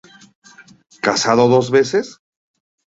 [1.03, 2.17] Casado dos veces.